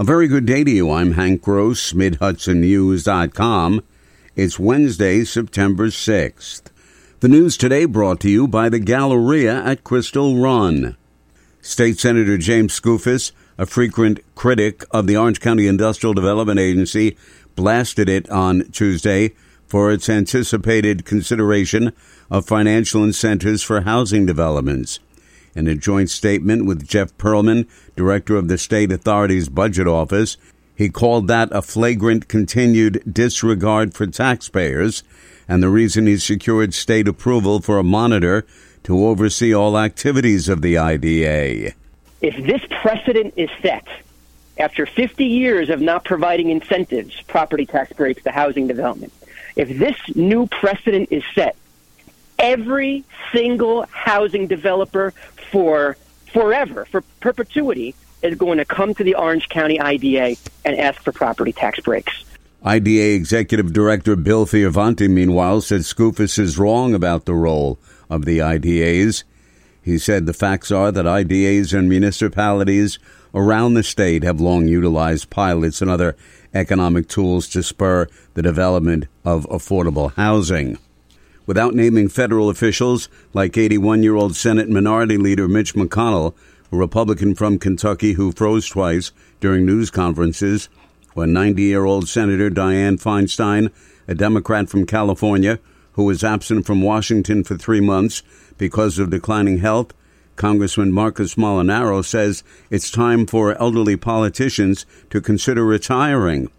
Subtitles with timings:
[0.00, 0.92] A very good day to you.
[0.92, 3.82] I'm Hank Gross, MidHudsonNews.com.
[4.36, 6.62] It's Wednesday, September 6th.
[7.18, 10.96] The news today brought to you by the Galleria at Crystal Run.
[11.60, 17.16] State Senator James Skoufis, a frequent critic of the Orange County Industrial Development Agency,
[17.56, 19.34] blasted it on Tuesday
[19.66, 21.92] for its anticipated consideration
[22.30, 25.00] of financial incentives for housing developments.
[25.54, 30.36] In a joint statement with Jeff Perlman, director of the state authority's budget office,
[30.74, 35.02] he called that a flagrant continued disregard for taxpayers
[35.48, 38.46] and the reason he secured state approval for a monitor
[38.84, 41.72] to oversee all activities of the IDA.
[42.20, 43.86] If this precedent is set,
[44.58, 49.12] after 50 years of not providing incentives, property tax breaks to housing development,
[49.56, 51.56] if this new precedent is set,
[52.38, 55.12] every single housing developer
[55.50, 55.96] for
[56.32, 61.12] forever, for perpetuity, is going to come to the Orange County IDA and ask for
[61.12, 62.24] property tax breaks.
[62.64, 67.78] IDA Executive Director Bill Fioravanti, meanwhile, said Skoufis is wrong about the role
[68.10, 69.22] of the IDAs.
[69.80, 72.98] He said the facts are that IDAs and municipalities
[73.34, 76.16] around the state have long utilized pilots and other
[76.52, 80.78] economic tools to spur the development of affordable housing
[81.48, 86.34] without naming federal officials like 81 year old Senate Minority Leader Mitch McConnell,
[86.70, 90.68] a Republican from Kentucky who froze twice during news conferences,
[91.16, 93.72] or 90 year old Senator Dianne Feinstein,
[94.06, 95.58] a Democrat from California
[95.92, 98.22] who was absent from Washington for three months
[98.58, 99.94] because of declining health.
[100.36, 106.50] Congressman Marcus Molinaro says it's time for elderly politicians to consider retiring.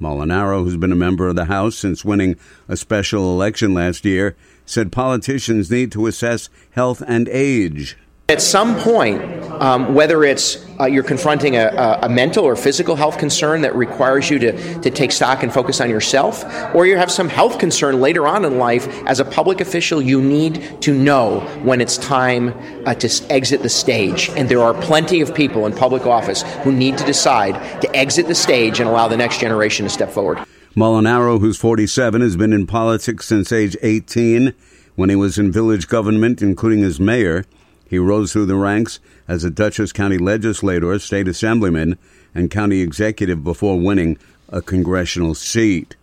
[0.00, 2.36] Molinaro, who's been a member of the House since winning
[2.68, 4.36] a special election last year,
[4.66, 7.96] said politicians need to assess health and age.
[8.30, 9.20] At some point,
[9.60, 14.30] um, whether it's uh, you're confronting a, a, mental or physical health concern that requires
[14.30, 16.42] you to, to take stock and focus on yourself,
[16.74, 20.22] or you have some health concern later on in life, as a public official, you
[20.22, 22.54] need to know when it's time
[22.86, 24.30] uh, to exit the stage.
[24.30, 28.26] And there are plenty of people in public office who need to decide to exit
[28.26, 30.38] the stage and allow the next generation to step forward.
[30.74, 34.54] Molinaro, who's 47, has been in politics since age 18
[34.94, 37.44] when he was in village government, including as mayor.
[37.86, 41.98] He rose through the ranks as a Dutchess County legislator, state assemblyman,
[42.34, 44.18] and county executive before winning
[44.48, 45.96] a congressional seat.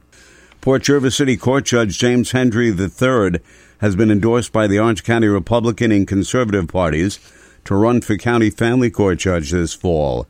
[0.61, 3.39] Port Jervis City Court Judge James Hendry III
[3.79, 7.19] has been endorsed by the Orange County Republican and Conservative parties
[7.65, 10.27] to run for county family court judge this fall.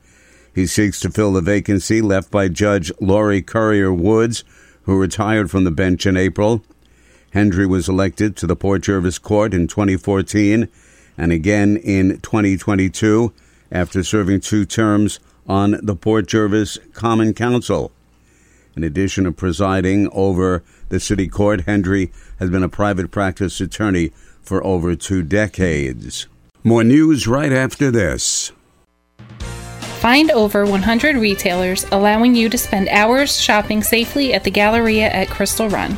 [0.53, 4.43] He seeks to fill the vacancy left by Judge Laurie Currier Woods,
[4.83, 6.63] who retired from the bench in April.
[7.31, 10.67] Hendry was elected to the Port Jervis Court in 2014
[11.17, 13.33] and again in 2022
[13.71, 17.91] after serving two terms on the Port Jervis Common Council.
[18.75, 24.11] In addition to presiding over the city court, Hendry has been a private practice attorney
[24.41, 26.27] for over two decades.
[26.63, 28.51] More news right after this.
[29.99, 35.29] Find over 100 retailers allowing you to spend hours shopping safely at the Galleria at
[35.29, 35.97] Crystal Run.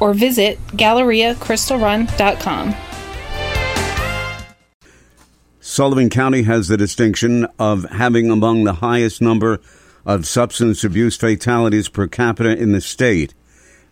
[0.00, 2.74] or visit GalleriaCrystalRun.com.
[5.60, 9.60] Sullivan County has the distinction of having among the highest number
[10.06, 13.34] of substance abuse fatalities per capita in the state.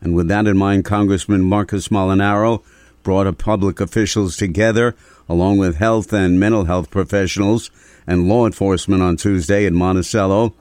[0.01, 2.63] And with that in mind, Congressman Marcus Molinaro
[3.03, 4.95] brought public officials together,
[5.29, 7.71] along with health and mental health professionals
[8.07, 10.55] and law enforcement on Tuesday in Monticello.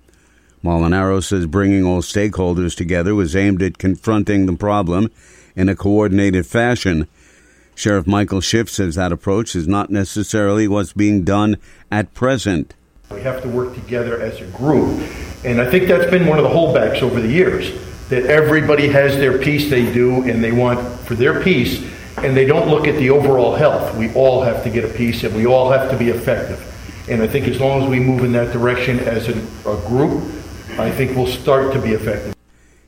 [0.64, 5.12] Molinaro says bringing all stakeholders together was aimed at confronting the problem
[5.56, 7.08] in a coordinated fashion.
[7.74, 11.58] Sheriff Michael Schiff says that approach is not necessarily what's being done
[11.92, 12.76] at present.
[13.10, 15.02] We have to work together as a group.
[15.44, 17.72] And I think that's been one of the holdbacks over the years
[18.10, 21.82] that everybody has their piece they do and they want for their piece
[22.18, 23.96] and they don't look at the overall health.
[23.98, 26.68] We all have to get a piece and we all have to be effective.
[27.10, 29.38] And I think as long as we move in that direction as a,
[29.68, 30.24] a group,
[30.80, 32.36] I think we'll start to be effective.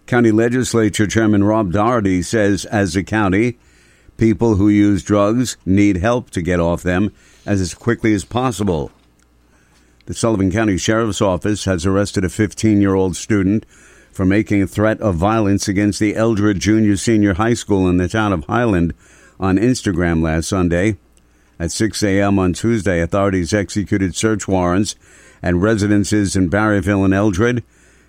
[0.06, 3.58] County Legislature Chairman Rob Doherty says, as a county,
[4.18, 7.14] people who use drugs need help to get off them
[7.46, 8.92] as quickly as possible.
[10.06, 13.66] The Sullivan County Sheriff's Office has arrested a 15 year old student
[14.12, 18.10] for making a threat of violence against the Eldred Junior Senior High School in the
[18.10, 18.94] town of Highland
[19.40, 20.98] on Instagram last Sunday.
[21.60, 22.40] At 6 a.m.
[22.40, 24.96] on Tuesday, authorities executed search warrants
[25.42, 27.64] at residences in Barryville and Eldred.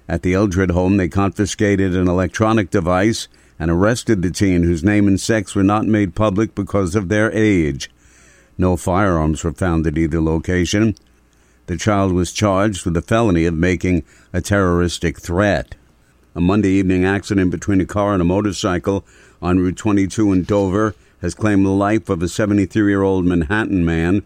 [0.08, 3.28] At the Eldred home, they confiscated an electronic device
[3.58, 7.32] and arrested the teen whose name and sex were not made public because of their
[7.32, 7.90] age.
[8.58, 10.94] No firearms were found at either location.
[11.66, 15.74] The child was charged with the felony of making a terroristic threat.
[16.34, 19.04] A Monday evening accident between a car and a motorcycle
[19.40, 23.84] on Route 22 in Dover has claimed the life of a 73 year old Manhattan
[23.84, 24.22] man.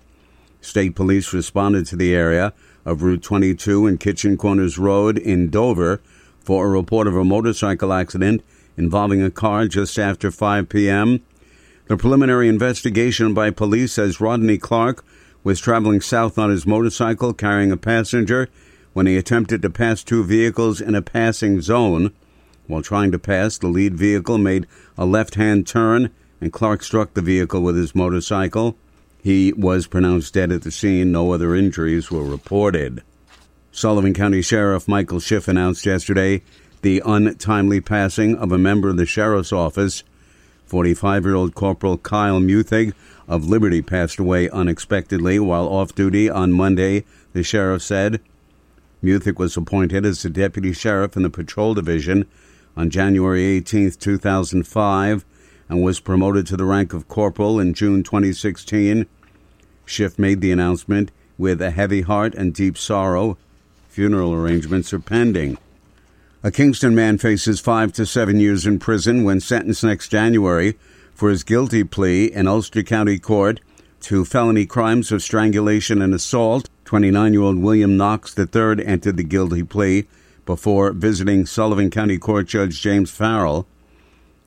[0.61, 2.53] State police responded to the area
[2.85, 6.01] of Route 22 and Kitchen Corners Road in Dover
[6.41, 8.43] for a report of a motorcycle accident
[8.77, 11.21] involving a car just after 5 p.m.
[11.87, 15.05] The preliminary investigation by police says Rodney Clark
[15.45, 18.49] was traveling south on his motorcycle carrying a passenger
[18.93, 22.13] when he attempted to pass two vehicles in a passing zone.
[22.67, 24.67] While trying to pass, the lead vehicle made
[24.97, 26.11] a left hand turn
[26.41, 28.77] and Clark struck the vehicle with his motorcycle.
[29.23, 31.13] He was pronounced dead at the scene.
[31.13, 33.03] No other injuries were reported.
[33.73, 36.43] Sullivan County Sheriff Michael Schiff announced yesterday
[36.83, 40.03] the untimely passing of a member of the sheriff's office.
[40.67, 42.93] 45 year old Corporal Kyle Muthig
[43.27, 48.21] of Liberty passed away unexpectedly while off duty on Monday, the sheriff said.
[49.03, 52.27] Muthig was appointed as the deputy sheriff in the patrol division
[52.77, 55.25] on January 18, 2005
[55.69, 59.07] and was promoted to the rank of corporal in June 2016.
[59.85, 63.37] Schiff made the announcement with a heavy heart and deep sorrow.
[63.89, 65.59] Funeral arrangements are pending.
[66.43, 70.79] A Kingston man faces five to seven years in prison when sentenced next January
[71.15, 73.61] for his guilty plea in Ulster County Court
[74.03, 76.69] to felony crimes of strangulation and assault.
[76.85, 80.07] 29 year old William Knox III entered the guilty plea
[80.47, 83.67] before visiting Sullivan County Court Judge James Farrell.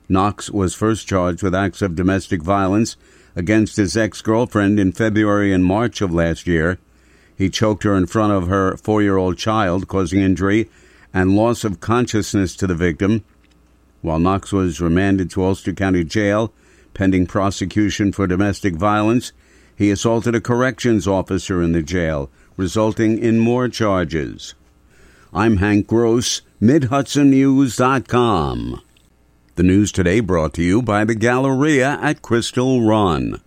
[0.08, 2.96] Knox was first charged with acts of domestic violence
[3.36, 6.78] against his ex girlfriend in February and March of last year.
[7.36, 10.68] He choked her in front of her four year old child, causing injury
[11.14, 13.24] and loss of consciousness to the victim.
[14.00, 16.52] While Knox was remanded to Ulster County Jail
[16.94, 19.32] pending prosecution for domestic violence,
[19.76, 24.54] he assaulted a corrections officer in the jail, resulting in more charges.
[25.32, 28.82] I'm Hank Gross, MidHudsonNews.com.
[29.54, 33.42] The news today brought to you by the Galleria at Crystal Run.